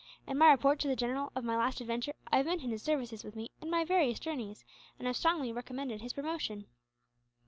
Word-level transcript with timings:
In 0.25 0.35
my 0.35 0.49
report, 0.49 0.79
to 0.79 0.87
the 0.87 0.95
general, 0.95 1.31
of 1.35 1.43
my 1.43 1.55
last 1.55 1.79
adventure 1.79 2.13
I 2.25 2.37
have 2.37 2.47
mentioned 2.47 2.71
his 2.71 2.81
services 2.81 3.23
with 3.23 3.35
me 3.35 3.51
in 3.61 3.69
my 3.69 3.85
various 3.85 4.17
journeys, 4.17 4.65
and 4.97 5.05
have 5.05 5.15
strongly 5.15 5.53
recommended 5.53 6.01
his 6.01 6.13
promotion." 6.13 6.65